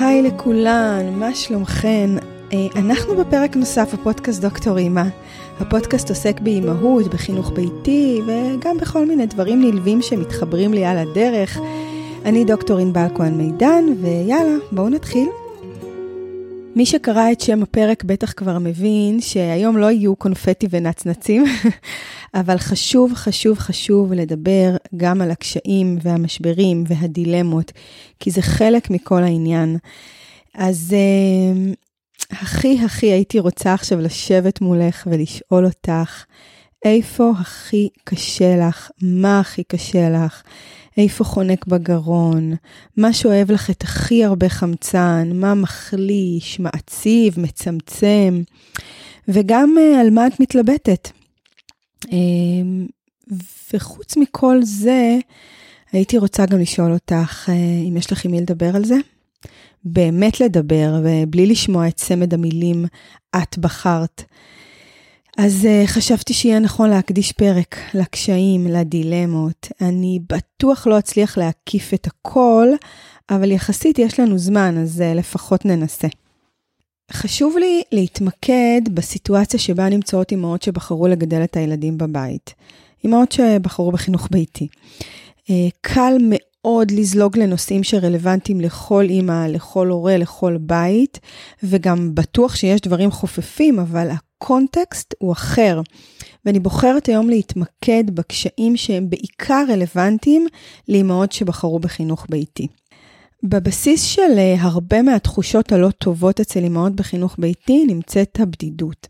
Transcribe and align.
היי 0.00 0.22
לכולן, 0.22 1.14
מה 1.14 1.34
שלומכן? 1.34 2.10
אה, 2.52 2.66
אנחנו 2.76 3.16
בפרק 3.16 3.56
נוסף 3.56 3.94
בפודקאסט 3.94 4.42
דוקטור 4.42 4.78
אימא. 4.78 5.02
הפודקאסט 5.60 6.08
עוסק 6.08 6.40
באימהות, 6.40 7.14
בחינוך 7.14 7.50
ביתי 7.50 8.20
וגם 8.26 8.76
בכל 8.78 9.06
מיני 9.06 9.26
דברים 9.26 9.60
נלווים 9.60 10.02
שמתחברים 10.02 10.74
לי 10.74 10.84
על 10.84 10.98
הדרך. 10.98 11.58
אני 12.24 12.44
דוקטור 12.44 12.78
ענבל 12.78 13.06
כהן 13.14 13.34
מידן, 13.34 13.84
ויאללה, 14.00 14.56
בואו 14.72 14.88
נתחיל. 14.88 15.28
מי 16.76 16.86
שקרא 16.86 17.32
את 17.32 17.40
שם 17.40 17.62
הפרק 17.62 18.04
בטח 18.04 18.32
כבר 18.32 18.58
מבין 18.58 19.20
שהיום 19.20 19.76
לא 19.76 19.90
יהיו 19.90 20.16
קונפטי 20.16 20.66
ונצנצים, 20.70 21.44
אבל 22.40 22.58
חשוב, 22.58 23.14
חשוב, 23.14 23.58
חשוב 23.58 24.12
לדבר 24.12 24.76
גם 24.96 25.20
על 25.20 25.30
הקשיים 25.30 25.98
והמשברים 26.02 26.84
והדילמות, 26.86 27.72
כי 28.20 28.30
זה 28.30 28.42
חלק 28.42 28.90
מכל 28.90 29.22
העניין. 29.22 29.76
אז 30.54 30.94
uh, 30.94 31.76
הכי 32.30 32.78
הכי 32.84 33.06
הייתי 33.06 33.38
רוצה 33.38 33.74
עכשיו 33.74 34.00
לשבת 34.00 34.60
מולך 34.60 35.08
ולשאול 35.10 35.64
אותך, 35.64 36.24
איפה 36.84 37.32
הכי 37.40 37.88
קשה 38.04 38.56
לך? 38.56 38.90
מה 39.02 39.40
הכי 39.40 39.64
קשה 39.64 40.10
לך? 40.10 40.42
איפה 40.96 41.24
חונק 41.24 41.66
בגרון? 41.66 42.54
מה 42.96 43.12
שואב 43.12 43.50
לך 43.50 43.70
את 43.70 43.82
הכי 43.82 44.24
הרבה 44.24 44.48
חמצן? 44.48 45.30
מה 45.34 45.54
מחליש, 45.54 46.60
מעציב, 46.60 47.40
מצמצם? 47.40 48.42
וגם 49.28 49.74
uh, 49.78 50.00
על 50.00 50.10
מה 50.10 50.26
את 50.26 50.40
מתלבטת. 50.40 51.10
אמ, 52.12 52.86
וחוץ 53.74 54.16
מכל 54.16 54.58
זה, 54.62 55.18
הייתי 55.92 56.18
רוצה 56.18 56.46
גם 56.46 56.58
לשאול 56.58 56.92
אותך 56.92 57.48
אה, 57.48 57.54
אם 57.88 57.96
יש 57.96 58.12
לך 58.12 58.24
עם 58.24 58.30
מי 58.30 58.40
לדבר 58.40 58.76
על 58.76 58.84
זה. 58.84 58.96
באמת 59.84 60.40
לדבר, 60.40 60.94
ובלי 61.04 61.46
לשמוע 61.46 61.88
את 61.88 61.96
צמד 61.96 62.34
המילים 62.34 62.84
את 63.36 63.58
בחרת. 63.58 64.24
אז 65.38 65.64
uh, 65.64 65.86
חשבתי 65.86 66.34
שיהיה 66.34 66.58
נכון 66.58 66.90
להקדיש 66.90 67.32
פרק 67.32 67.76
לקשיים, 67.94 68.66
לדילמות. 68.66 69.68
אני 69.80 70.18
בטוח 70.32 70.86
לא 70.86 70.98
אצליח 70.98 71.38
להקיף 71.38 71.94
את 71.94 72.06
הכל, 72.06 72.68
אבל 73.30 73.50
יחסית 73.50 73.98
יש 73.98 74.20
לנו 74.20 74.38
זמן, 74.38 74.78
אז 74.78 75.00
uh, 75.00 75.16
לפחות 75.18 75.64
ננסה. 75.64 76.08
חשוב 77.12 77.56
לי 77.58 77.82
להתמקד 77.92 78.80
בסיטואציה 78.94 79.60
שבה 79.60 79.88
נמצאות 79.88 80.30
אימהות 80.30 80.62
שבחרו 80.62 81.08
לגדל 81.08 81.44
את 81.44 81.56
הילדים 81.56 81.98
בבית. 81.98 82.54
אימהות 83.04 83.32
שבחרו 83.32 83.92
בחינוך 83.92 84.28
ביתי. 84.30 84.68
אה, 85.50 85.68
קל 85.80 86.16
מאוד 86.28 86.90
לזלוג 86.90 87.38
לנושאים 87.38 87.84
שרלוונטיים 87.84 88.60
לכל 88.60 89.04
אימא, 89.08 89.46
לכל 89.46 89.88
הורה, 89.88 90.16
לכל 90.16 90.56
בית, 90.60 91.20
וגם 91.62 92.14
בטוח 92.14 92.56
שיש 92.56 92.80
דברים 92.80 93.10
חופפים, 93.10 93.78
אבל 93.78 94.10
הקונטקסט 94.42 95.14
הוא 95.18 95.32
אחר. 95.32 95.80
ואני 96.44 96.60
בוחרת 96.60 97.06
היום 97.06 97.28
להתמקד 97.28 98.04
בקשיים 98.14 98.76
שהם 98.76 99.10
בעיקר 99.10 99.64
רלוונטיים 99.68 100.46
לאימהות 100.88 101.32
שבחרו 101.32 101.78
בחינוך 101.78 102.26
ביתי. 102.30 102.66
בבסיס 103.42 104.02
של 104.04 104.38
אה, 104.38 104.54
הרבה 104.58 105.02
מהתחושות 105.02 105.72
הלא 105.72 105.90
טובות 105.90 106.40
אצל 106.40 106.64
אמהות 106.64 106.92
בחינוך 106.96 107.36
ביתי 107.38 107.84
נמצאת 107.86 108.40
הבדידות. 108.40 109.06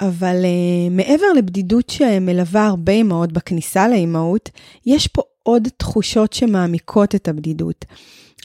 אבל 0.00 0.36
אה, 0.42 0.90
מעבר 0.90 1.26
לבדידות 1.36 1.90
שמלווה 1.90 2.66
הרבה 2.66 2.92
אמהות 2.92 3.32
בכניסה 3.32 3.88
לאימהות, 3.88 4.50
יש 4.86 5.06
פה 5.06 5.22
עוד 5.42 5.68
תחושות 5.76 6.32
שמעמיקות 6.32 7.14
את 7.14 7.28
הבדידות. 7.28 7.84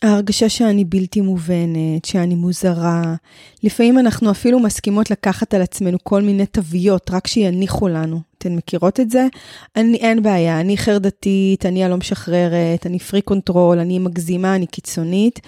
ההרגשה 0.03 0.49
שאני 0.49 0.85
בלתי 0.85 1.21
מובנת, 1.21 2.05
שאני 2.05 2.35
מוזרה. 2.35 3.15
לפעמים 3.63 3.99
אנחנו 3.99 4.31
אפילו 4.31 4.59
מסכימות 4.59 5.11
לקחת 5.11 5.53
על 5.53 5.61
עצמנו 5.61 5.97
כל 6.03 6.21
מיני 6.21 6.45
תוויות, 6.45 7.11
רק 7.11 7.27
שיניחו 7.27 7.87
לנו. 7.87 8.21
אתן 8.37 8.55
מכירות 8.55 8.99
את 8.99 9.09
זה? 9.09 9.27
אני, 9.75 9.97
אין 9.97 10.23
בעיה, 10.23 10.59
אני 10.59 10.77
חרדתית, 10.77 11.65
אני 11.65 11.83
הלא 11.83 11.97
משחררת, 11.97 12.85
אני 12.85 12.99
freak 12.99 13.21
control, 13.21 13.79
אני 13.79 13.99
מגזימה, 13.99 14.55
אני 14.55 14.67
קיצונית. 14.67 15.39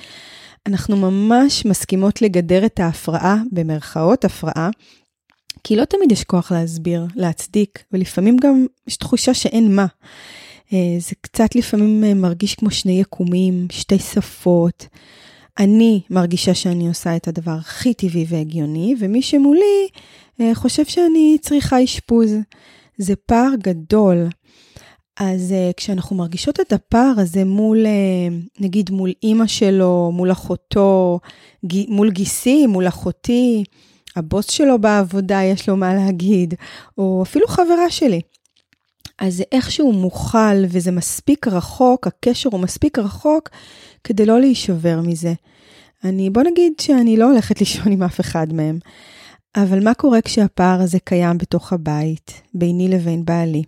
אנחנו 0.68 0.98
ממש 0.98 1.66
מסכימות 1.66 2.22
לגדר 2.22 2.66
את 2.66 2.80
ההפרעה, 2.80 3.38
במרכאות 3.52 4.26
הפרעה, 4.26 4.70
כי 5.64 5.76
לא 5.76 5.86
תמיד 5.86 6.12
יש 6.12 6.24
כוח 6.24 6.52
להסביר, 6.52 7.06
להצדיק, 7.16 7.84
ולפעמים 7.92 8.38
גם 8.38 8.66
יש 8.88 8.98
תחושה 8.98 9.34
שאין 9.34 9.76
מה. 9.76 9.86
אה, 10.74 10.96
זה 11.00 11.16
קצת 11.22 11.56
לפעמים 11.56 12.04
אה, 12.04 12.14
מרגיש 12.14 12.56
כמו 12.56 12.72
שני 12.72 13.02
יקומים, 13.02 13.68
שתי 13.72 14.00
שפות. 14.00 14.88
אני 15.60 16.02
מרגישה 16.10 16.54
שאני 16.54 16.88
עושה 16.88 17.16
את 17.16 17.28
הדבר 17.28 17.52
הכי 17.52 17.94
טבעי 17.94 18.26
והגיוני, 18.30 18.96
ומי 19.00 19.22
שמולי 19.22 19.88
אה, 20.42 20.56
חושב 20.56 20.86
שאני 20.86 21.38
צריכה 21.42 21.84
אשפוז. 21.84 22.32
זה 22.98 23.16
פער 23.16 23.52
גדול. 23.64 24.28
אז 25.20 25.54
כשאנחנו 25.78 26.16
מרגישות 26.16 26.60
את 26.60 26.74
הפער 26.74 27.14
הזה 27.18 27.46
מול, 27.46 27.86
נגיד 28.60 28.92
מול 28.92 29.12
אימא 29.24 29.48
שלו, 29.48 30.12
מול 30.14 30.32
אחותו, 30.32 31.20
מול 31.88 32.12
גיסי, 32.12 32.68
מול 32.68 32.88
אחותי, 32.88 33.64
הבוס 34.16 34.52
שלו 34.52 34.80
בעבודה, 34.80 35.44
יש 35.44 35.70
לו 35.70 35.78
מה 35.78 35.94
להגיד, 35.94 36.54
או 36.98 37.24
אפילו 37.24 37.48
חברה 37.48 37.90
שלי. 37.90 38.22
אז 39.20 39.36
זה 39.36 39.44
איכשהו 39.52 39.94
מוכל 39.94 40.66
וזה 40.70 40.92
מספיק 40.92 41.48
רחוק, 41.48 42.08
הקשר 42.08 42.50
הוא 42.52 42.60
מספיק 42.60 43.00
רחוק 43.00 43.50
כדי 44.04 44.26
לא 44.26 44.40
להישבר 44.40 45.02
מזה. 45.02 45.34
אני, 46.04 46.30
בוא 46.30 46.44
נגיד 46.44 46.74
שאני 46.82 47.18
לא 47.18 47.32
הולכת 47.32 47.60
לישון 47.62 47.92
עם 47.92 48.04
אף 48.04 48.20
אחד 48.20 48.54
מהם. 48.54 48.80
אבל 49.56 49.84
מה 49.84 49.94
קורה 49.94 50.22
כשהפער 50.22 50.82
הזה 50.82 51.00
קיים 51.00 51.38
בתוך 51.38 51.74
הבית, 51.74 52.42
ביני 52.54 52.88
לבין 52.88 53.26
בעלי? 53.26 53.64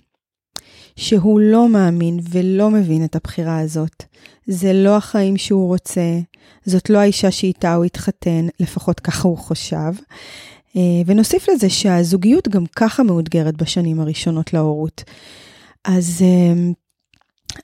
שהוא 0.95 1.39
לא 1.39 1.69
מאמין 1.69 2.19
ולא 2.29 2.69
מבין 2.69 3.05
את 3.05 3.15
הבחירה 3.15 3.59
הזאת. 3.59 4.03
זה 4.47 4.73
לא 4.73 4.97
החיים 4.97 5.37
שהוא 5.37 5.67
רוצה, 5.67 6.19
זאת 6.65 6.89
לא 6.89 6.97
האישה 6.97 7.31
שאיתה 7.31 7.73
הוא 7.73 7.85
התחתן, 7.85 8.47
לפחות 8.59 8.99
ככה 8.99 9.27
הוא 9.27 9.37
חושב. 9.37 9.93
אה, 10.75 11.01
ונוסיף 11.05 11.49
לזה 11.49 11.69
שהזוגיות 11.69 12.47
גם 12.47 12.65
ככה 12.75 13.03
מאותגרת 13.03 13.57
בשנים 13.57 13.99
הראשונות 13.99 14.53
להורות. 14.53 15.03
אז, 15.85 16.21
אה, 16.21 16.71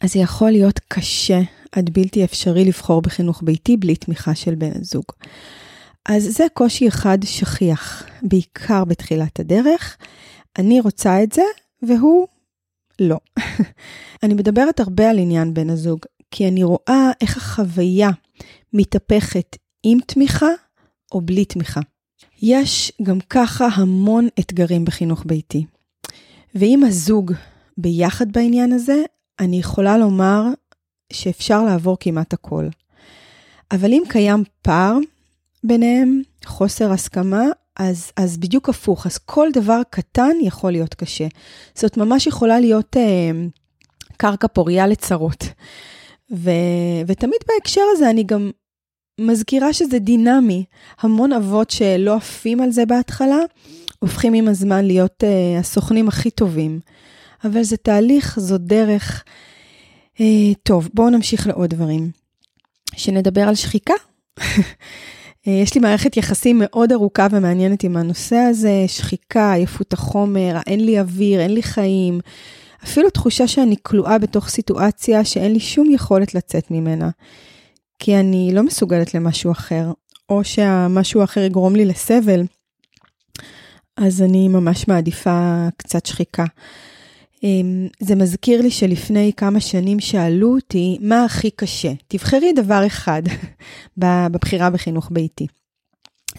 אז 0.01 0.13
זה 0.13 0.19
יכול 0.19 0.51
להיות 0.51 0.79
קשה 0.87 1.39
עד 1.71 1.89
בלתי 1.89 2.23
אפשרי 2.23 2.65
לבחור 2.65 3.01
בחינוך 3.01 3.43
ביתי 3.43 3.77
בלי 3.77 3.95
תמיכה 3.95 4.35
של 4.35 4.55
בן 4.55 4.71
הזוג. 4.75 5.05
אז 6.05 6.23
זה 6.23 6.45
קושי 6.53 6.87
אחד 6.87 7.17
שכיח, 7.23 8.03
בעיקר 8.21 8.85
בתחילת 8.85 9.39
הדרך. 9.39 9.97
אני 10.59 10.81
רוצה 10.81 11.23
את 11.23 11.31
זה, 11.31 11.41
והוא 11.81 12.27
לא. 12.99 13.17
אני 14.23 14.33
מדברת 14.33 14.79
הרבה 14.79 15.09
על 15.09 15.19
עניין 15.19 15.53
בן 15.53 15.69
הזוג, 15.69 15.99
כי 16.31 16.47
אני 16.47 16.63
רואה 16.63 17.11
איך 17.21 17.37
החוויה 17.37 18.09
מתהפכת 18.73 19.57
עם 19.83 19.99
תמיכה 20.07 20.49
או 21.11 21.21
בלי 21.21 21.45
תמיכה. 21.45 21.81
יש 22.41 22.91
גם 23.03 23.19
ככה 23.19 23.67
המון 23.73 24.27
אתגרים 24.39 24.85
בחינוך 24.85 25.23
ביתי. 25.25 25.65
ואם 26.55 26.83
הזוג 26.87 27.33
ביחד 27.77 28.31
בעניין 28.31 28.73
הזה, 28.73 29.03
אני 29.39 29.59
יכולה 29.59 29.97
לומר 29.97 30.43
שאפשר 31.13 31.63
לעבור 31.63 31.97
כמעט 31.99 32.33
הכל. 32.33 32.67
אבל 33.71 33.93
אם 33.93 34.03
קיים 34.09 34.43
פער 34.61 34.97
ביניהם, 35.63 36.21
חוסר 36.45 36.91
הסכמה, 36.91 37.43
אז, 37.79 38.11
אז 38.15 38.37
בדיוק 38.37 38.69
הפוך, 38.69 39.05
אז 39.05 39.17
כל 39.17 39.49
דבר 39.53 39.81
קטן 39.89 40.31
יכול 40.41 40.71
להיות 40.71 40.93
קשה. 40.93 41.27
זאת 41.75 41.97
ממש 41.97 42.27
יכולה 42.27 42.59
להיות 42.59 42.97
אה, 42.97 43.31
קרקע 44.17 44.47
פוריה 44.47 44.87
לצרות. 44.87 45.43
ו, 46.31 46.51
ותמיד 47.07 47.39
בהקשר 47.47 47.81
הזה 47.93 48.09
אני 48.09 48.23
גם 48.23 48.51
מזכירה 49.21 49.73
שזה 49.73 49.99
דינמי. 49.99 50.65
המון 50.99 51.33
אבות 51.33 51.69
שלא 51.69 52.15
עפים 52.15 52.61
על 52.61 52.71
זה 52.71 52.85
בהתחלה, 52.85 53.39
הופכים 53.99 54.33
עם 54.33 54.47
הזמן 54.47 54.85
להיות 54.85 55.23
uh, 55.23 55.59
הסוכנים 55.59 56.07
הכי 56.07 56.31
טובים. 56.31 56.79
אבל 57.43 57.63
זה 57.63 57.77
תהליך, 57.77 58.39
זו 58.39 58.57
דרך. 58.57 59.23
Uh, 60.15 60.21
טוב, 60.63 60.89
בואו 60.93 61.09
נמשיך 61.09 61.47
לעוד 61.47 61.69
דברים. 61.69 62.11
שנדבר 62.95 63.41
על 63.41 63.55
שחיקה. 63.55 63.93
אה, 65.47 65.51
יש 65.63 65.75
לי 65.75 65.81
מערכת 65.81 66.17
יחסים 66.17 66.59
מאוד 66.59 66.91
ארוכה 66.91 67.27
ומעניינת 67.31 67.83
עם 67.83 67.97
הנושא 67.97 68.35
הזה, 68.35 68.83
שחיקה, 68.87 69.53
עייפות 69.53 69.93
החומר, 69.93 70.57
אין 70.67 70.85
לי 70.85 70.99
אוויר, 70.99 71.41
אין 71.41 71.53
לי 71.53 71.63
חיים. 71.63 72.19
אפילו 72.83 73.09
תחושה 73.09 73.47
שאני 73.47 73.75
כלואה 73.81 74.17
בתוך 74.17 74.49
סיטואציה 74.49 75.25
שאין 75.25 75.53
לי 75.53 75.59
שום 75.59 75.91
יכולת 75.91 76.35
לצאת 76.35 76.71
ממנה. 76.71 77.09
כי 77.99 78.15
אני 78.15 78.51
לא 78.53 78.63
מסוגלת 78.63 79.13
למשהו 79.13 79.51
אחר, 79.51 79.91
או 80.29 80.43
שהמשהו 80.43 81.23
אחר 81.23 81.41
יגרום 81.41 81.75
לי 81.75 81.85
לסבל, 81.85 82.43
אז 83.97 84.21
אני 84.21 84.47
ממש 84.47 84.87
מעדיפה 84.87 85.67
קצת 85.77 86.05
שחיקה. 86.05 86.45
אמ, 87.47 87.87
זה 87.99 88.15
מזכיר 88.15 88.61
לי 88.61 88.71
שלפני 88.71 89.31
כמה 89.37 89.59
שנים 89.59 89.99
שאלו 89.99 90.55
אותי, 90.55 90.97
מה 91.01 91.25
הכי 91.25 91.51
קשה? 91.51 91.91
תבחרי 92.07 92.53
דבר 92.53 92.83
אחד 92.87 93.21
בבחירה 93.97 94.69
בחינוך 94.69 95.09
ביתי. 95.11 95.47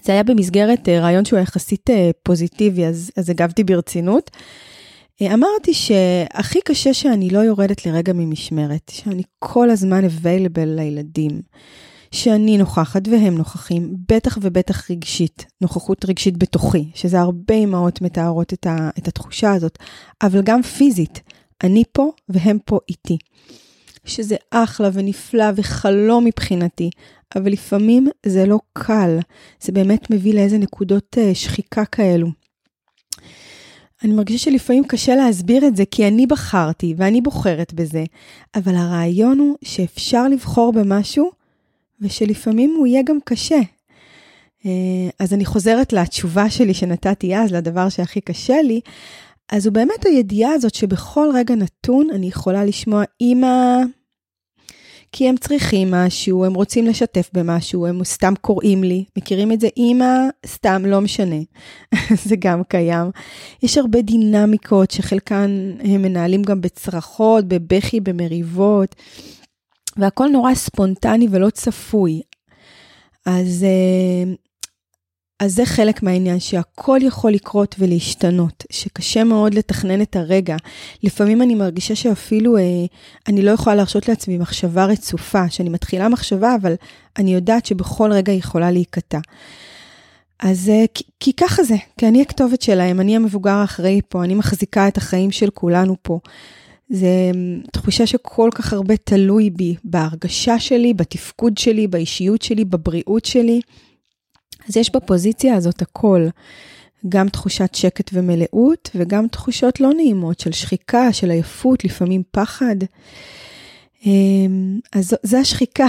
זה 0.03 0.13
היה 0.13 0.23
במסגרת 0.23 0.89
אה, 0.89 1.01
רעיון 1.01 1.25
שהוא 1.25 1.39
יחסית 1.39 1.91
אה, 1.91 2.11
פוזיטיבי, 2.23 2.87
אז, 2.87 3.11
אז 3.17 3.31
הגבתי 3.31 3.65
ברצינות. 3.65 4.31
אה, 5.23 5.35
אמרתי 5.35 5.75
שהכי 5.75 6.61
קשה 6.65 6.95
שאני 6.95 7.31
לא 7.31 7.39
יורדת 7.39 7.87
לרגע 7.87 8.13
ממשמרת, 8.13 8.91
שאני 8.95 9.23
כל 9.39 9.71
הזמן 9.71 10.05
available 10.05 10.67
לילדים, 10.67 11.41
שאני 12.13 12.59
נוכחת 12.59 13.09
והם 13.09 13.39
נוכחים, 13.39 13.97
בטח 14.09 14.39
ובטח 14.43 14.91
רגשית, 14.91 15.47
נוכחות 15.61 16.05
רגשית 16.05 16.37
בתוכי, 16.37 16.91
שזה 16.95 17.21
הרבה 17.21 17.55
אמהות 17.55 18.03
מתארות 18.03 18.53
את, 18.53 18.67
ה, 18.67 18.91
את 18.99 19.09
התחושה 19.09 19.53
הזאת, 19.53 19.79
אבל 20.23 20.43
גם 20.43 20.63
פיזית, 20.63 21.21
אני 21.65 21.83
פה 21.93 22.11
והם 22.29 22.59
פה 22.65 22.79
איתי. 22.89 23.19
שזה 24.05 24.37
אחלה 24.51 24.91
ונפלא 24.93 25.45
וחלום 25.57 26.25
מבחינתי, 26.25 26.91
אבל 27.37 27.53
לפעמים 27.53 28.09
זה 28.27 28.47
לא 28.47 28.59
קל, 28.73 29.19
זה 29.61 29.73
באמת 29.73 30.11
מביא 30.11 30.35
לאיזה 30.35 30.59
נקודות 30.59 31.17
uh, 31.19 31.35
שחיקה 31.35 31.85
כאלו. 31.85 32.29
אני 34.05 34.13
מרגישה 34.13 34.45
שלפעמים 34.45 34.85
קשה 34.85 35.17
להסביר 35.17 35.67
את 35.67 35.77
זה 35.77 35.85
כי 35.91 36.09
אני 36.09 36.27
בחרתי 36.27 36.95
ואני 36.97 37.21
בוחרת 37.21 37.75
בזה, 37.75 38.05
אבל 38.55 38.75
הרעיון 38.75 39.39
הוא 39.39 39.57
שאפשר 39.65 40.29
לבחור 40.29 40.73
במשהו 40.73 41.31
ושלפעמים 42.01 42.75
הוא 42.79 42.87
יהיה 42.87 43.03
גם 43.03 43.19
קשה. 43.25 43.61
אה, 44.67 44.71
אז 45.19 45.33
אני 45.33 45.45
חוזרת 45.45 45.93
לתשובה 45.93 46.51
שלי 46.51 46.75
שנתתי 46.75 47.37
אז, 47.37 47.53
לדבר 47.53 47.89
שהכי 47.89 48.21
קשה 48.21 48.63
לי, 48.63 48.81
אז 49.53 49.67
הוא 49.67 49.75
באמת 49.75 50.07
הידיעה 50.07 50.53
הזאת 50.53 50.75
שבכל 50.75 51.29
רגע 51.35 51.55
נתון 51.55 52.09
אני 52.15 52.27
יכולה 52.27 52.65
לשמוע 52.65 53.03
אימא 53.21 53.83
כי 55.13 55.29
הם 55.29 55.37
צריכים 55.37 55.91
משהו, 55.91 56.45
הם 56.45 56.55
רוצים 56.55 56.87
לשתף 56.87 57.31
במשהו, 57.33 57.87
הם 57.87 58.05
סתם 58.05 58.35
קוראים 58.41 58.85
לי, 58.85 59.05
מכירים 59.19 59.53
את 59.53 59.61
זה? 59.61 59.69
אימא, 59.77 60.15
סתם, 60.47 60.83
לא 60.87 61.01
משנה. 61.01 61.37
זה 62.29 62.37
גם 62.39 62.63
קיים. 62.65 63.11
יש 63.63 63.79
הרבה 63.79 64.03
דינמיקות 64.03 64.91
שחלקן 64.91 65.73
הם 65.81 66.03
מנהלים 66.03 66.43
גם 66.43 66.61
בצרחות, 66.61 67.45
בבכי, 67.49 68.01
במריבות, 68.01 68.95
והכל 69.99 70.29
נורא 70.29 70.55
ספונטני 70.55 71.29
ולא 71.31 71.51
צפוי. 71.51 72.23
אז 73.27 73.65
אה, 73.65 74.33
אז 75.41 75.55
זה 75.55 75.67
חלק 75.67 76.03
מהעניין, 76.03 76.41
שהכל 76.41 76.99
יכול 77.03 77.33
לקרות 77.33 77.75
ולהשתנות, 77.79 78.65
שקשה 78.73 79.25
מאוד 79.25 79.55
לתכנן 79.55 80.03
את 80.03 80.17
הרגע. 80.17 80.57
לפעמים 81.03 81.43
אני 81.43 81.55
מרגישה 81.55 81.95
שאפילו 81.95 82.57
אה, 82.57 82.63
אני 83.29 83.43
לא 83.43 83.51
יכולה 83.51 83.77
להרשות 83.77 84.09
לעצמי 84.09 84.39
מחשבה 84.39 84.85
רצופה, 84.85 85.51
שאני 85.51 85.69
מתחילה 85.69 86.09
מחשבה, 86.09 86.55
אבל 86.63 86.75
אני 87.19 87.35
יודעת 87.35 87.67
שבכל 87.67 88.13
רגע 88.13 88.33
היא 88.33 88.39
יכולה 88.39 88.71
להיקטע. 88.71 89.19
אז 90.41 90.69
אה, 90.69 90.85
כי, 90.95 91.05
כי 91.21 91.33
ככה 91.33 91.63
זה, 91.63 91.77
כי 91.99 92.09
אני 92.09 92.23
הכתובת 92.23 92.63
שלהם, 92.63 93.01
אני 93.01 93.17
המבוגר 93.17 93.55
האחראי 93.55 94.01
פה, 94.09 94.25
אני 94.25 94.35
מחזיקה 94.35 94.89
את 94.89 94.97
החיים 94.97 95.31
של 95.31 95.51
כולנו 95.51 95.97
פה. 96.03 96.19
זה 96.91 97.07
אה, 97.07 97.61
תחושה 97.73 98.07
שכל 98.07 98.51
כך 98.55 98.73
הרבה 98.73 98.97
תלוי 98.97 99.51
בי, 99.51 99.75
בהרגשה 99.85 100.59
שלי, 100.59 100.95
בתפקוד 100.95 101.59
שלי, 101.59 101.87
באישיות 101.87 102.43
שלי, 102.43 102.65
בבריאות 102.65 103.25
שלי. 103.25 103.61
אז 104.69 104.77
יש 104.77 104.93
בפוזיציה 104.95 105.55
הזאת 105.55 105.83
הכל, 105.83 106.27
גם 107.09 107.29
תחושת 107.29 107.75
שקט 107.75 108.11
ומלאות, 108.13 108.91
וגם 108.95 109.29
תחושות 109.29 109.81
לא 109.81 109.95
נעימות 109.95 110.41
של 110.41 110.53
שחיקה, 110.53 111.13
של 111.13 111.31
עייפות, 111.31 111.85
לפעמים 111.85 112.23
פחד. 112.31 112.77
אמ, 114.07 114.81
אז 114.93 115.17
זה 115.23 115.39
השחיקה. 115.39 115.87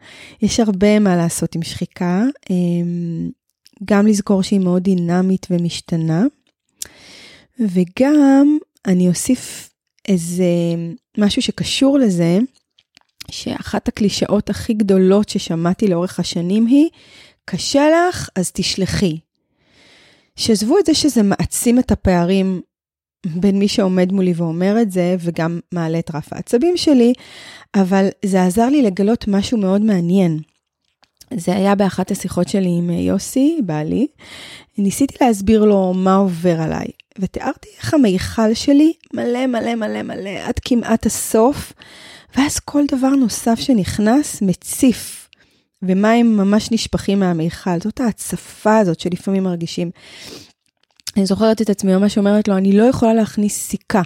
יש 0.42 0.60
הרבה 0.60 0.98
מה 0.98 1.16
לעשות 1.16 1.54
עם 1.54 1.62
שחיקה, 1.62 2.24
אמ, 2.50 3.30
גם 3.84 4.06
לזכור 4.06 4.42
שהיא 4.42 4.60
מאוד 4.60 4.82
דינמית 4.82 5.46
ומשתנה, 5.50 6.24
וגם 7.60 8.58
אני 8.86 9.08
אוסיף 9.08 9.71
איזה 10.08 10.44
משהו 11.18 11.42
שקשור 11.42 11.98
לזה, 11.98 12.38
שאחת 13.30 13.88
הקלישאות 13.88 14.50
הכי 14.50 14.74
גדולות 14.74 15.28
ששמעתי 15.28 15.88
לאורך 15.88 16.20
השנים 16.20 16.66
היא, 16.66 16.88
קשה 17.44 17.82
לך, 17.90 18.28
אז 18.36 18.50
תשלחי. 18.52 19.18
שעזבו 20.36 20.78
את 20.78 20.86
זה 20.86 20.94
שזה 20.94 21.22
מעצים 21.22 21.78
את 21.78 21.92
הפערים 21.92 22.60
בין 23.26 23.58
מי 23.58 23.68
שעומד 23.68 24.12
מולי 24.12 24.32
ואומר 24.36 24.82
את 24.82 24.92
זה, 24.92 25.16
וגם 25.20 25.60
מעלה 25.72 25.98
את 25.98 26.10
רף 26.14 26.32
העצבים 26.32 26.76
שלי, 26.76 27.12
אבל 27.74 28.08
זה 28.24 28.42
עזר 28.42 28.68
לי 28.68 28.82
לגלות 28.82 29.24
משהו 29.28 29.58
מאוד 29.58 29.82
מעניין. 29.82 30.38
זה 31.36 31.56
היה 31.56 31.74
באחת 31.74 32.10
השיחות 32.10 32.48
שלי 32.48 32.68
עם 32.78 32.90
יוסי, 32.90 33.60
בעלי. 33.64 34.06
ניסיתי 34.78 35.24
להסביר 35.24 35.64
לו 35.64 35.94
מה 35.94 36.14
עובר 36.14 36.60
עליי, 36.60 36.86
ותיארתי 37.18 37.68
איך 37.78 37.94
המיכל 37.94 38.54
שלי 38.54 38.92
מלא 39.14 39.46
מלא 39.46 39.74
מלא 39.74 40.02
מלא 40.02 40.30
עד 40.30 40.58
כמעט 40.64 41.06
הסוף, 41.06 41.72
ואז 42.36 42.58
כל 42.58 42.82
דבר 42.90 43.08
נוסף 43.08 43.58
שנכנס 43.60 44.42
מציף 44.42 45.28
ומים 45.82 46.36
ממש 46.36 46.72
נשפכים 46.72 47.20
מהמיכל. 47.20 47.80
זאת 47.80 48.00
ההצפה 48.00 48.78
הזאת 48.78 49.00
שלפעמים 49.00 49.44
מרגישים. 49.44 49.90
אני 51.16 51.26
זוכרת 51.26 51.62
את 51.62 51.70
עצמי 51.70 51.96
ממש 51.96 52.18
אומרת 52.18 52.48
לו, 52.48 52.56
אני 52.56 52.72
לא 52.72 52.82
יכולה 52.82 53.14
להכניס 53.14 53.58
סיכה. 53.68 54.02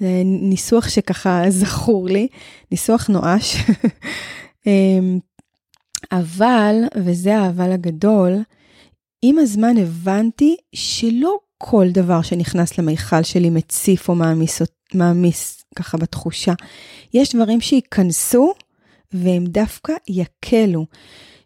זה 0.00 0.22
ניסוח 0.24 0.88
שככה 0.88 1.42
זכור 1.48 2.08
לי, 2.08 2.28
ניסוח 2.70 3.08
נואש. 3.08 3.56
אמ, 4.66 5.18
אבל, 6.12 6.74
וזה 6.96 7.36
האבל 7.38 7.72
הגדול, 7.72 8.32
עם 9.22 9.38
הזמן 9.38 9.76
הבנתי 9.76 10.56
שלא 10.74 11.38
כל 11.58 11.86
דבר 11.90 12.22
שנכנס 12.22 12.78
למיכל 12.78 13.22
שלי 13.22 13.50
מציף 13.50 14.08
או 14.08 14.14
מעמיס, 14.14 14.62
מעמיס 14.94 15.64
ככה 15.76 15.96
בתחושה. 15.98 16.52
יש 17.14 17.34
דברים 17.34 17.60
שייכנסו 17.60 18.54
והם 19.12 19.44
דווקא 19.44 19.92
יקלו, 20.08 20.86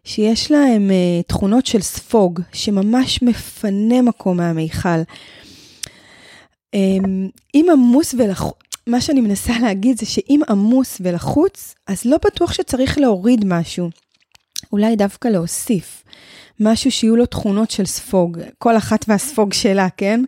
שיש 0.03 0.51
להם 0.51 0.89
uh, 0.89 1.27
תכונות 1.27 1.65
של 1.65 1.81
ספוג, 1.81 2.39
שממש 2.53 3.21
מפנה 3.21 4.01
מקום 4.01 4.37
מהמיכל. 4.37 5.01
Um, 6.75 7.07
אם 7.55 7.65
עמוס 7.71 8.15
ולחוץ, 8.17 8.57
מה 8.87 9.01
שאני 9.01 9.21
מנסה 9.21 9.59
להגיד 9.59 9.99
זה 9.99 10.05
שאם 10.05 10.41
עמוס 10.49 10.97
ולחוץ, 11.03 11.75
אז 11.87 12.05
לא 12.05 12.17
בטוח 12.25 12.53
שצריך 12.53 12.97
להוריד 12.97 13.45
משהו. 13.45 13.89
אולי 14.71 14.95
דווקא 14.95 15.27
להוסיף. 15.27 16.02
משהו 16.63 16.91
שיהיו 16.91 17.15
לו 17.15 17.25
תכונות 17.25 17.71
של 17.71 17.85
ספוג, 17.85 18.39
כל 18.57 18.77
אחת 18.77 19.05
והספוג 19.07 19.53
שלה, 19.53 19.87
כן? 19.97 20.23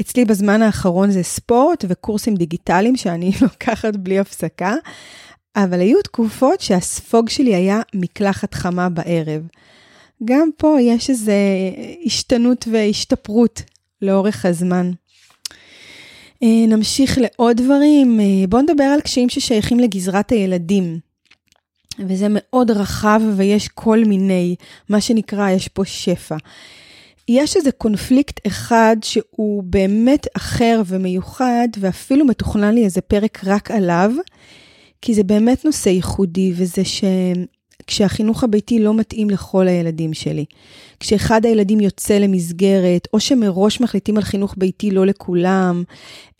אצלי 0.00 0.24
בזמן 0.24 0.62
האחרון 0.62 1.10
זה 1.10 1.22
ספורט 1.22 1.84
וקורסים 1.88 2.34
דיגיטליים 2.34 2.96
שאני 2.96 3.32
לוקחת 3.42 3.96
בלי 3.96 4.18
הפסקה, 4.18 4.74
אבל 5.56 5.80
היו 5.80 6.02
תקופות 6.02 6.60
שהספוג 6.60 7.28
שלי 7.28 7.54
היה 7.54 7.80
מקלחת 7.94 8.54
חמה 8.54 8.88
בערב. 8.88 9.42
גם 10.24 10.50
פה 10.56 10.76
יש 10.80 11.10
איזו 11.10 11.32
השתנות 12.04 12.68
והשתפרות 12.70 13.62
לאורך 14.02 14.44
הזמן. 14.46 14.90
אה, 16.42 16.66
נמשיך 16.68 17.18
לעוד 17.18 17.56
דברים. 17.56 18.20
אה, 18.20 18.46
בואו 18.48 18.62
נדבר 18.62 18.84
על 18.84 19.00
קשיים 19.00 19.28
ששייכים 19.28 19.80
לגזרת 19.80 20.30
הילדים. 20.30 20.98
וזה 21.98 22.26
מאוד 22.30 22.70
רחב 22.70 23.20
ויש 23.36 23.68
כל 23.68 24.04
מיני, 24.04 24.54
מה 24.88 25.00
שנקרא, 25.00 25.50
יש 25.50 25.68
פה 25.68 25.84
שפע. 25.84 26.36
יש 27.28 27.56
איזה 27.56 27.72
קונפליקט 27.72 28.46
אחד 28.46 28.96
שהוא 29.02 29.62
באמת 29.62 30.26
אחר 30.36 30.82
ומיוחד, 30.86 31.68
ואפילו 31.78 32.24
מתוכנן 32.24 32.74
לי 32.74 32.84
איזה 32.84 33.00
פרק 33.00 33.40
רק 33.44 33.70
עליו, 33.70 34.10
כי 35.02 35.14
זה 35.14 35.22
באמת 35.22 35.64
נושא 35.64 35.88
ייחודי, 35.88 36.52
וזה 36.56 36.82
שכשהחינוך 37.84 38.44
הביתי 38.44 38.78
לא 38.78 38.94
מתאים 38.94 39.30
לכל 39.30 39.68
הילדים 39.68 40.14
שלי. 40.14 40.44
כשאחד 41.00 41.46
הילדים 41.46 41.80
יוצא 41.80 42.18
למסגרת, 42.18 43.08
או 43.12 43.20
שמראש 43.20 43.80
מחליטים 43.80 44.16
על 44.16 44.22
חינוך 44.22 44.54
ביתי 44.58 44.90
לא 44.90 45.06
לכולם, 45.06 45.82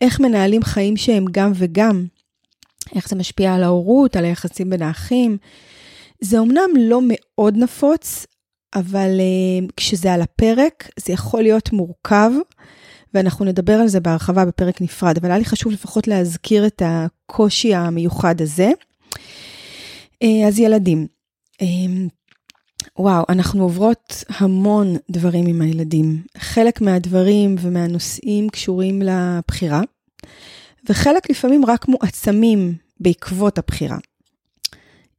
איך 0.01 0.19
מנהלים 0.19 0.63
חיים 0.63 0.97
שהם 0.97 1.25
גם 1.31 1.51
וגם, 1.55 2.05
איך 2.95 3.09
זה 3.09 3.15
משפיע 3.15 3.53
על 3.53 3.63
ההורות, 3.63 4.15
על 4.15 4.25
היחסים 4.25 4.69
בין 4.69 4.81
האחים. 4.81 5.37
זה 6.21 6.39
אומנם 6.39 6.69
לא 6.77 7.01
מאוד 7.07 7.57
נפוץ, 7.57 8.25
אבל 8.75 9.19
uh, 9.19 9.71
כשזה 9.77 10.13
על 10.13 10.21
הפרק, 10.21 10.89
זה 10.99 11.13
יכול 11.13 11.41
להיות 11.41 11.73
מורכב. 11.73 12.31
ואנחנו 13.15 13.45
נדבר 13.45 13.73
על 13.73 13.87
זה 13.87 13.99
בהרחבה 13.99 14.45
בפרק 14.45 14.81
נפרד, 14.81 15.17
אבל 15.17 15.29
היה 15.29 15.37
לי 15.37 15.45
חשוב 15.45 15.71
לפחות 15.71 16.07
להזכיר 16.07 16.67
את 16.67 16.81
הקושי 16.85 17.75
המיוחד 17.75 18.41
הזה. 18.41 18.71
אה, 20.23 20.47
אז 20.47 20.59
ילדים, 20.59 21.07
אה, 21.61 21.67
וואו, 22.99 23.23
אנחנו 23.29 23.63
עוברות 23.63 24.23
המון 24.29 24.95
דברים 25.11 25.47
עם 25.47 25.61
הילדים. 25.61 26.23
חלק 26.37 26.81
מהדברים 26.81 27.55
ומהנושאים 27.61 28.49
קשורים 28.49 29.01
לבחירה, 29.01 29.81
וחלק 30.89 31.29
לפעמים 31.29 31.65
רק 31.65 31.87
מועצמים 31.87 32.73
בעקבות 32.99 33.57
הבחירה. 33.57 33.97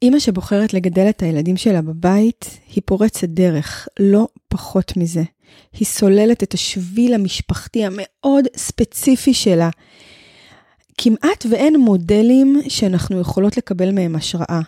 אימא 0.03 0.19
שבוחרת 0.19 0.75
לגדל 0.75 1.09
את 1.09 1.23
הילדים 1.23 1.57
שלה 1.57 1.83
בבית, 1.83 2.59
היא 2.75 2.83
פורצת 2.87 3.29
דרך, 3.29 3.89
לא 4.01 4.29
פחות 4.49 4.97
מזה. 4.97 5.23
היא 5.73 5.87
סוללת 5.87 6.43
את 6.43 6.55
השביל 6.55 7.15
המשפחתי 7.15 7.85
המאוד 7.85 8.45
ספציפי 8.57 9.35
שלה. 9.35 9.71
כמעט 10.99 11.47
ואין 11.51 11.77
מודלים 11.81 12.63
שאנחנו 12.69 13.21
יכולות 13.21 13.57
לקבל 13.57 13.93
מהם 13.93 14.17
השראה. 14.17 14.61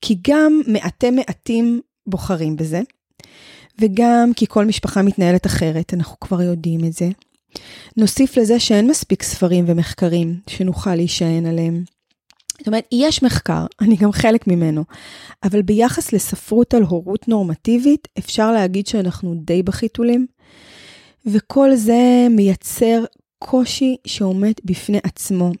כי 0.00 0.16
גם 0.28 0.60
מעטי 0.66 1.10
מעטים 1.10 1.80
בוחרים 2.06 2.56
בזה, 2.56 2.80
וגם 3.80 4.30
כי 4.36 4.46
כל 4.48 4.64
משפחה 4.64 5.02
מתנהלת 5.02 5.46
אחרת, 5.46 5.94
אנחנו 5.94 6.20
כבר 6.20 6.42
יודעים 6.42 6.84
את 6.84 6.92
זה. 6.92 7.08
נוסיף 7.96 8.36
לזה 8.36 8.60
שאין 8.60 8.90
מספיק 8.90 9.22
ספרים 9.22 9.64
ומחקרים 9.68 10.40
שנוכל 10.46 10.94
להישען 10.94 11.46
עליהם. 11.46 11.84
זאת 12.58 12.66
אומרת, 12.66 12.88
יש 12.92 13.22
מחקר, 13.22 13.66
אני 13.82 13.96
גם 13.96 14.12
חלק 14.12 14.46
ממנו, 14.46 14.84
אבל 15.44 15.62
ביחס 15.62 16.12
לספרות 16.12 16.74
על 16.74 16.82
הורות 16.82 17.28
נורמטיבית, 17.28 18.08
אפשר 18.18 18.52
להגיד 18.52 18.86
שאנחנו 18.86 19.34
די 19.34 19.62
בחיתולים, 19.62 20.26
וכל 21.26 21.74
זה 21.74 22.26
מייצר 22.30 23.04
קושי 23.38 23.96
שעומד 24.06 24.52
בפני 24.64 24.98
עצמו. 25.02 25.52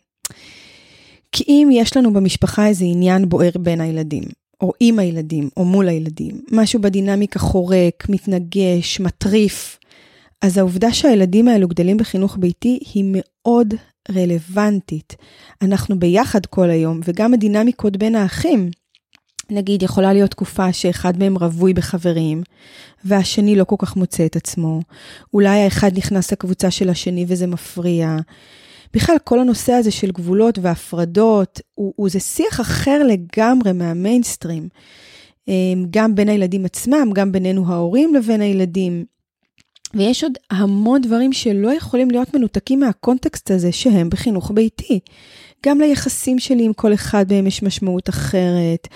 כי 1.32 1.44
אם 1.48 1.68
יש 1.72 1.96
לנו 1.96 2.12
במשפחה 2.12 2.66
איזה 2.66 2.84
עניין 2.84 3.28
בוער 3.28 3.50
בין 3.58 3.80
הילדים, 3.80 4.22
או 4.60 4.72
עם 4.80 4.98
הילדים, 4.98 5.48
או 5.56 5.64
מול 5.64 5.88
הילדים, 5.88 6.40
משהו 6.50 6.80
בדינמיקה 6.80 7.38
חורק, 7.38 8.06
מתנגש, 8.08 9.00
מטריף, 9.00 9.78
אז 10.42 10.58
העובדה 10.58 10.92
שהילדים 10.92 11.48
האלו 11.48 11.68
גדלים 11.68 11.96
בחינוך 11.96 12.36
ביתי 12.40 12.78
היא 12.94 13.04
מאוד 13.06 13.74
רלוונטית. 14.14 15.16
אנחנו 15.62 15.98
ביחד 15.98 16.46
כל 16.46 16.70
היום, 16.70 17.00
וגם 17.04 17.34
הדינמיקות 17.34 17.96
בין 17.96 18.14
האחים. 18.14 18.70
נגיד, 19.50 19.82
יכולה 19.82 20.12
להיות 20.12 20.30
תקופה 20.30 20.72
שאחד 20.72 21.18
מהם 21.18 21.38
רווי 21.38 21.74
בחברים, 21.74 22.42
והשני 23.04 23.56
לא 23.56 23.64
כל 23.64 23.76
כך 23.78 23.96
מוצא 23.96 24.26
את 24.26 24.36
עצמו. 24.36 24.80
אולי 25.34 25.60
האחד 25.60 25.90
נכנס 25.98 26.32
לקבוצה 26.32 26.70
של 26.70 26.88
השני 26.88 27.24
וזה 27.28 27.46
מפריע. 27.46 28.16
בכלל, 28.94 29.16
כל 29.24 29.40
הנושא 29.40 29.72
הזה 29.72 29.90
של 29.90 30.10
גבולות 30.10 30.58
והפרדות, 30.62 31.60
הוא, 31.74 31.92
הוא 31.96 32.08
זה 32.08 32.20
שיח 32.20 32.60
אחר 32.60 33.02
לגמרי 33.02 33.72
מהמיינסטרים. 33.72 34.68
אמ, 35.48 35.84
גם 35.90 36.14
בין 36.14 36.28
הילדים 36.28 36.64
עצמם, 36.64 37.10
גם 37.14 37.32
בינינו 37.32 37.72
ההורים 37.72 38.14
לבין 38.14 38.40
הילדים. 38.40 39.04
ויש 39.94 40.24
עוד 40.24 40.32
המון 40.50 41.00
דברים 41.00 41.32
שלא 41.32 41.74
יכולים 41.74 42.10
להיות 42.10 42.34
מנותקים 42.34 42.80
מהקונטקסט 42.80 43.50
הזה 43.50 43.72
שהם 43.72 44.10
בחינוך 44.10 44.50
ביתי. 44.54 45.00
גם 45.66 45.80
ליחסים 45.80 46.38
שלי 46.38 46.64
עם 46.64 46.72
כל 46.72 46.94
אחד 46.94 47.32
מהם 47.32 47.46
יש 47.46 47.62
משמעות 47.62 48.08
אחרת. 48.08 48.88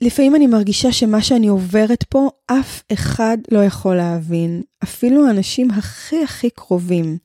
לפעמים 0.00 0.36
אני 0.36 0.46
מרגישה 0.46 0.92
שמה 0.92 1.22
שאני 1.22 1.48
עוברת 1.48 2.02
פה, 2.02 2.28
אף 2.46 2.82
אחד 2.92 3.38
לא 3.50 3.64
יכול 3.64 3.96
להבין, 3.96 4.62
אפילו 4.82 5.26
האנשים 5.26 5.70
הכי 5.70 6.22
הכי 6.22 6.50
קרובים. 6.50 7.18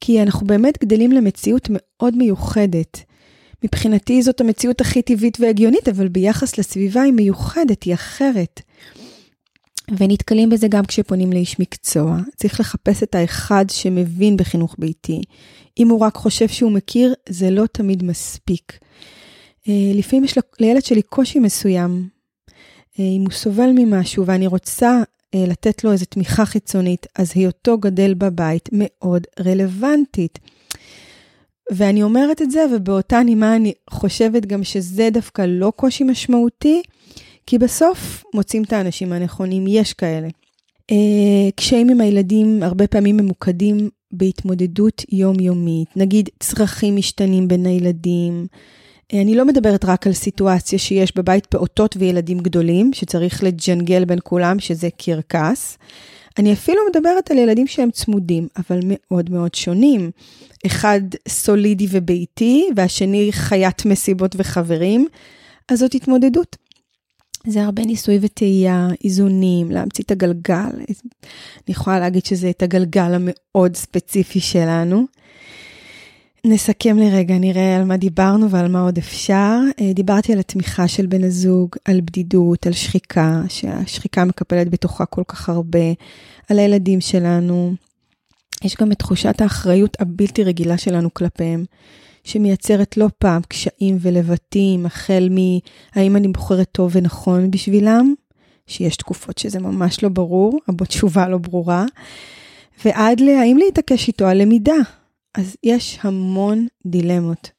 כי 0.00 0.22
אנחנו 0.22 0.46
באמת 0.46 0.84
גדלים 0.84 1.12
למציאות 1.12 1.68
מאוד 1.70 2.16
מיוחדת. 2.16 2.98
מבחינתי 3.64 4.22
זאת 4.22 4.40
המציאות 4.40 4.80
הכי 4.80 5.02
טבעית 5.02 5.40
והגיונית, 5.40 5.88
אבל 5.88 6.08
ביחס 6.08 6.58
לסביבה 6.58 7.02
היא 7.02 7.12
מיוחדת, 7.12 7.82
היא 7.82 7.94
אחרת. 7.94 8.60
ונתקלים 9.90 10.50
בזה 10.50 10.68
גם 10.68 10.84
כשפונים 10.84 11.32
לאיש 11.32 11.60
מקצוע. 11.60 12.16
צריך 12.36 12.60
לחפש 12.60 13.02
את 13.02 13.14
האחד 13.14 13.64
שמבין 13.70 14.36
בחינוך 14.36 14.76
ביתי. 14.78 15.20
אם 15.78 15.88
הוא 15.88 16.00
רק 16.00 16.14
חושב 16.14 16.48
שהוא 16.48 16.72
מכיר, 16.72 17.14
זה 17.28 17.50
לא 17.50 17.64
תמיד 17.72 18.04
מספיק. 18.04 18.78
אה, 19.68 19.92
לפעמים 19.94 20.24
יש 20.24 20.38
לילד 20.60 20.84
שלי 20.84 21.02
קושי 21.02 21.38
מסוים. 21.38 22.08
אה, 23.00 23.04
אם 23.04 23.22
הוא 23.22 23.32
סובל 23.32 23.70
ממשהו 23.74 24.26
ואני 24.26 24.46
רוצה 24.46 25.02
אה, 25.34 25.44
לתת 25.46 25.84
לו 25.84 25.92
איזו 25.92 26.04
תמיכה 26.04 26.44
חיצונית, 26.44 27.06
אז 27.18 27.32
היותו 27.34 27.78
גדל 27.78 28.14
בבית 28.14 28.68
מאוד 28.72 29.22
רלוונטית. 29.40 30.38
ואני 31.72 32.02
אומרת 32.02 32.42
את 32.42 32.50
זה, 32.50 32.64
ובאותה 32.72 33.22
נימה 33.22 33.56
אני 33.56 33.72
חושבת 33.90 34.46
גם 34.46 34.64
שזה 34.64 35.08
דווקא 35.12 35.42
לא 35.48 35.72
קושי 35.76 36.04
משמעותי, 36.04 36.82
כי 37.52 37.58
בסוף 37.58 38.24
מוצאים 38.34 38.62
את 38.62 38.72
האנשים 38.72 39.12
הנכונים, 39.12 39.64
יש 39.68 39.92
כאלה. 39.92 40.28
אה, 40.90 41.50
קשיים 41.56 41.88
עם 41.88 42.00
הילדים 42.00 42.62
הרבה 42.62 42.86
פעמים 42.86 43.16
ממוקדים 43.16 43.90
בהתמודדות 44.12 45.02
יומיומית, 45.12 45.88
נגיד 45.96 46.28
צרכים 46.40 46.96
משתנים 46.96 47.48
בין 47.48 47.66
הילדים. 47.66 48.46
אה, 49.12 49.20
אני 49.20 49.34
לא 49.34 49.44
מדברת 49.44 49.84
רק 49.84 50.06
על 50.06 50.12
סיטואציה 50.12 50.78
שיש 50.78 51.16
בבית 51.16 51.46
פעוטות 51.46 51.96
וילדים 51.98 52.38
גדולים, 52.38 52.92
שצריך 52.92 53.42
לג'נגל 53.42 54.04
בין 54.04 54.18
כולם, 54.22 54.58
שזה 54.58 54.88
קרקס. 54.96 55.78
אני 56.38 56.52
אפילו 56.52 56.78
מדברת 56.90 57.30
על 57.30 57.38
ילדים 57.38 57.66
שהם 57.66 57.90
צמודים, 57.90 58.48
אבל 58.56 58.80
מאוד 58.84 59.30
מאוד 59.30 59.54
שונים. 59.54 60.10
אחד 60.66 61.00
סולידי 61.28 61.86
וביתי, 61.90 62.68
והשני 62.76 63.28
חיית 63.32 63.84
מסיבות 63.84 64.34
וחברים, 64.38 65.06
אז 65.68 65.78
זאת 65.78 65.94
התמודדות. 65.94 66.61
זה 67.46 67.64
הרבה 67.64 67.84
ניסוי 67.84 68.18
וטעייה, 68.22 68.88
איזונים, 69.04 69.70
להמציא 69.70 70.04
את 70.04 70.10
הגלגל. 70.10 70.70
אני 70.74 71.68
יכולה 71.68 72.00
להגיד 72.00 72.24
שזה 72.24 72.50
את 72.50 72.62
הגלגל 72.62 73.14
המאוד 73.14 73.76
ספציפי 73.76 74.40
שלנו. 74.40 75.06
נסכם 76.46 76.98
לרגע, 76.98 77.38
נראה 77.38 77.76
על 77.76 77.84
מה 77.84 77.96
דיברנו 77.96 78.50
ועל 78.50 78.68
מה 78.68 78.80
עוד 78.80 78.98
אפשר. 78.98 79.58
אה, 79.80 79.92
דיברתי 79.92 80.32
על 80.32 80.38
התמיכה 80.38 80.88
של 80.88 81.06
בן 81.06 81.24
הזוג, 81.24 81.68
על 81.84 82.00
בדידות, 82.00 82.66
על 82.66 82.72
שחיקה, 82.72 83.42
שהשחיקה 83.48 84.24
מקפלת 84.24 84.68
בתוכה 84.70 85.06
כל 85.06 85.22
כך 85.28 85.48
הרבה, 85.48 85.92
על 86.48 86.58
הילדים 86.58 87.00
שלנו. 87.00 87.74
יש 88.64 88.76
גם 88.80 88.92
את 88.92 88.98
תחושת 88.98 89.40
האחריות 89.40 89.96
הבלתי 90.00 90.44
רגילה 90.44 90.78
שלנו 90.78 91.14
כלפיהם. 91.14 91.64
שמייצרת 92.24 92.96
לא 92.96 93.08
פעם 93.18 93.42
קשיים 93.48 93.98
ולבטים, 94.00 94.86
החל 94.86 95.28
מהאם 95.30 96.16
אני 96.16 96.28
בוחרת 96.28 96.68
טוב 96.72 96.90
ונכון 96.94 97.50
בשבילם, 97.50 98.14
שיש 98.66 98.96
תקופות 98.96 99.38
שזה 99.38 99.60
ממש 99.60 100.02
לא 100.02 100.08
ברור, 100.08 100.60
תשובה 100.88 101.28
לא 101.28 101.38
ברורה, 101.38 101.84
ועד 102.84 103.20
להאם 103.20 103.56
להתעקש 103.56 104.08
איתו 104.08 104.26
על 104.26 104.42
למידה. 104.42 104.76
אז 105.34 105.56
יש 105.62 105.98
המון 106.02 106.66
דילמות. 106.86 107.50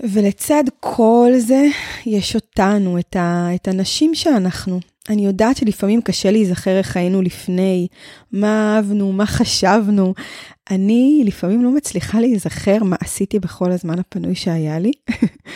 ולצד 0.00 0.64
כל 0.80 1.32
זה, 1.38 1.66
יש 2.06 2.34
אותנו, 2.34 2.98
את, 2.98 3.16
ה, 3.16 3.48
את 3.54 3.68
הנשים 3.68 4.14
שאנחנו. 4.14 4.80
אני 5.08 5.26
יודעת 5.26 5.56
שלפעמים 5.56 6.02
קשה 6.02 6.30
להיזכר 6.30 6.78
איך 6.78 6.96
היינו 6.96 7.22
לפני, 7.22 7.86
מה 8.32 8.76
אהבנו, 8.76 9.12
מה 9.12 9.26
חשבנו. 9.26 10.14
אני 10.70 11.22
לפעמים 11.26 11.64
לא 11.64 11.70
מצליחה 11.70 12.20
להיזכר 12.20 12.84
מה 12.84 12.96
עשיתי 13.00 13.38
בכל 13.38 13.72
הזמן 13.72 13.98
הפנוי 13.98 14.34
שהיה 14.34 14.78
לי, 14.78 14.92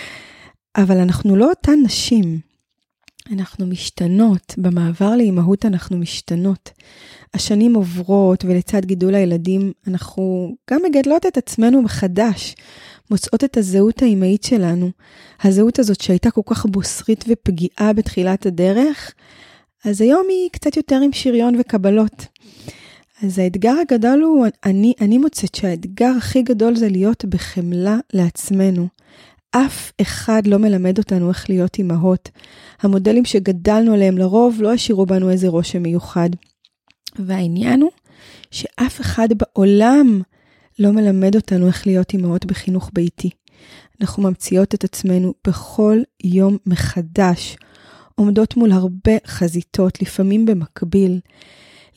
אבל 0.83 0.99
אנחנו 0.99 1.37
לא 1.37 1.51
אותן 1.51 1.79
נשים. 1.85 2.39
אנחנו 3.33 3.67
משתנות, 3.67 4.55
במעבר 4.59 5.17
לאימהות 5.17 5.67
אנחנו 5.67 5.99
משתנות. 5.99 6.71
השנים 7.35 7.75
עוברות 7.75 8.45
ולצד 8.45 8.85
גידול 8.85 9.15
הילדים 9.15 9.73
אנחנו 9.87 10.55
גם 10.71 10.81
מגדלות 10.89 11.27
את 11.27 11.37
עצמנו 11.37 11.83
מחדש, 11.83 12.55
מוצאות 13.11 13.45
את 13.45 13.57
הזהות 13.57 14.03
האימהית 14.03 14.45
שלנו. 14.45 14.91
הזהות 15.43 15.79
הזאת 15.79 16.01
שהייתה 16.01 16.31
כל 16.31 16.41
כך 16.47 16.67
בוסרית 16.67 17.25
ופגיעה 17.29 17.93
בתחילת 17.93 18.47
הדרך, 18.47 19.15
אז 19.85 20.01
היום 20.01 20.27
היא 20.29 20.51
קצת 20.53 20.77
יותר 20.77 21.01
עם 21.05 21.13
שריון 21.13 21.55
וקבלות. 21.61 22.27
אז 23.23 23.39
האתגר 23.39 23.75
הגדול 23.81 24.23
הוא, 24.23 24.47
אני, 24.65 24.93
אני 25.01 25.19
מוצאת 25.19 25.55
שהאתגר 25.55 26.13
הכי 26.19 26.43
גדול 26.43 26.77
זה 26.77 26.89
להיות 26.89 27.25
בחמלה 27.25 27.97
לעצמנו. 28.13 28.89
אף 29.51 29.93
אחד 30.01 30.47
לא 30.47 30.59
מלמד 30.59 30.99
אותנו 30.99 31.29
איך 31.29 31.51
להיות 31.51 31.79
אימהות. 31.79 32.31
המודלים 32.83 33.25
שגדלנו 33.25 33.95
עליהם 33.95 34.19
לרוב 34.19 34.63
לא 34.63 34.73
השאירו 34.73 35.07
בנו 35.07 35.31
איזה 35.31 35.49
רושם 35.49 35.83
מיוחד. 35.83 36.31
והעניין 37.19 37.81
הוא 37.81 37.91
שאף 38.51 39.01
אחד 39.01 39.29
בעולם 39.37 40.23
לא 40.79 40.91
מלמד 40.91 41.37
אותנו 41.37 41.67
איך 41.67 41.87
להיות 41.87 42.13
אימהות 42.13 42.45
בחינוך 42.45 42.91
ביתי. 42.93 43.31
אנחנו 44.01 44.23
ממציאות 44.23 44.75
את 44.75 44.85
עצמנו 44.85 45.35
בכל 45.47 45.99
יום 46.25 46.57
מחדש, 46.67 47.57
עומדות 48.15 48.57
מול 48.57 48.73
הרבה 48.73 49.13
חזיתות, 49.27 50.03
לפעמים 50.03 50.47
במקביל. 50.47 51.21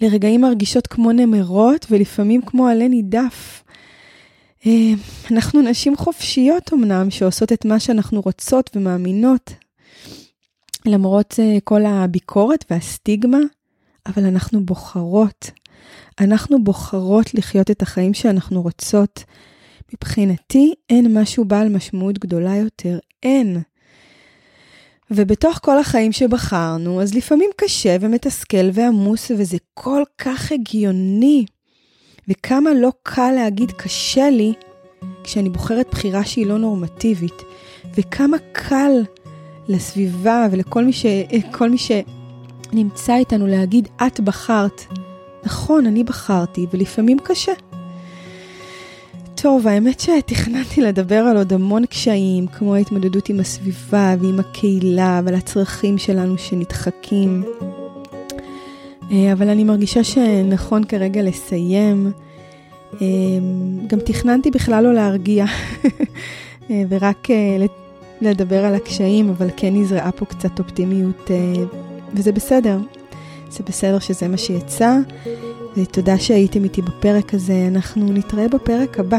לרגעים 0.02 0.42
מרגישות 0.42 0.88
כמו 0.88 1.12
נמרות 1.12 1.86
ולפעמים 1.90 2.42
כמו 2.42 2.68
עלה 2.68 2.88
נידף. 2.88 3.64
אה, 4.66 4.94
אנחנו 5.32 5.62
נשים 5.62 5.96
חופשיות 5.96 6.74
אמנם, 6.74 7.12
שעושות 7.12 7.54
את 7.54 7.66
מה 7.66 7.80
שאנחנו 7.80 8.22
רוצות 8.22 8.70
ומאמינות, 8.76 9.52
למרות 10.86 11.36
אה, 11.40 11.58
כל 11.64 11.86
הביקורת 11.86 12.66
והסטיגמה, 12.70 13.40
אבל 14.06 14.26
אנחנו 14.26 14.66
בוחרות. 14.66 15.52
אנחנו 16.20 16.64
בוחרות 16.64 17.34
לחיות 17.34 17.72
את 17.72 17.82
החיים 17.82 18.14
שאנחנו 18.14 18.62
רוצות, 18.62 19.24
מבחינתי 19.94 20.74
אין 20.90 21.18
משהו 21.22 21.46
בעל 21.46 21.70
משמעות 21.70 22.20
גדולה 22.20 22.56
יותר, 22.56 23.00
אין. 23.24 23.62
ובתוך 25.12 25.60
כל 25.62 25.80
החיים 25.80 26.12
שבחרנו, 26.12 27.02
אז 27.02 27.14
לפעמים 27.14 27.50
קשה 27.56 27.98
ומתסכל 28.02 28.70
ועמוס, 28.74 29.32
וזה 29.38 29.58
כל 29.74 30.04
כך 30.18 30.52
הגיוני. 30.52 31.46
וכמה 32.28 32.74
לא 32.74 32.92
קל 33.04 33.32
להגיד 33.36 33.72
קשה 33.72 34.30
לי 34.30 34.54
כשאני 35.24 35.50
בוחרת 35.50 35.88
בחירה 35.92 36.26
שהיא 36.26 36.46
לא 36.46 36.58
נורמטיבית, 36.58 37.42
וכמה 37.96 38.38
קל 38.52 38.92
לסביבה 39.68 40.48
ולכל 40.52 40.84
מי, 40.84 40.94
ש... 40.94 41.06
מי 41.62 41.78
שנמצא 41.78 43.16
איתנו 43.16 43.48
להגיד, 43.48 43.88
את 44.08 44.20
בחרת. 44.20 44.82
נכון, 45.44 45.86
אני 45.86 46.04
בחרתי, 46.04 46.68
ולפעמים 46.74 47.18
קשה. 47.24 47.54
טוב, 49.42 49.68
האמת 49.68 50.00
שתכננתי 50.00 50.82
לדבר 50.82 51.16
על 51.16 51.38
עוד 51.38 51.54
המון 51.54 51.86
קשיים, 51.86 52.48
כמו 52.48 52.76
ההתמודדות 52.76 53.30
עם 53.30 53.40
הסביבה 53.40 54.16
ועם 54.20 54.40
הקהילה 54.40 55.22
ועל 55.26 55.36
הצרכים 55.36 55.98
שלנו 55.98 56.38
שנדחקים. 56.38 57.44
אה, 59.12 59.34
אבל 59.34 59.50
אני 59.50 59.64
מרגישה 59.64 60.04
שנכון 60.04 60.84
כרגע 60.84 61.22
לסיים. 61.22 62.12
אה, 63.02 63.08
גם 63.88 64.00
תכננתי 64.00 64.52
בכלל 64.52 64.84
לא 64.84 64.94
להרגיע, 64.94 65.46
אה, 66.70 66.84
ורק 66.90 67.28
לדבר 68.22 68.66
על 68.66 68.76
הקשיים, 68.76 69.30
אבל 69.30 69.48
כן 69.58 69.74
נזרעה 69.74 70.12
פה 70.12 70.26
קצת 70.26 70.60
אופטימיות, 70.60 71.32
וזה 72.14 72.32
בסדר. 72.32 72.78
זה 73.52 73.64
בסדר 73.68 74.00
שזה 74.00 74.28
מה 74.28 74.38
שיצא. 74.38 74.98
ותודה 75.78 76.20
שהייתם 76.20 76.64
איתי 76.64 76.82
בפרק 76.82 77.34
הזה, 77.34 77.68
אנחנו 77.68 78.14
נתראה 78.14 78.48
בפרק 78.48 79.00
הבא. 79.00 79.18